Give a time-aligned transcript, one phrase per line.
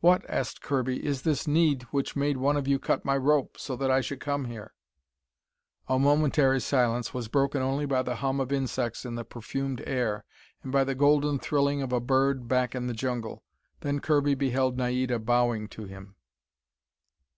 [0.00, 3.74] "What," asked Kirby, "is this need which made one of you cut my rope, so
[3.76, 4.74] that I should come here?"
[5.88, 10.26] A momentary silence was broken only by the hum of insects in the perfumed air,
[10.62, 13.44] and by the golden thrilling of a bird back in the jungle.
[13.80, 16.16] Then Kirby beheld Naida bowing to him.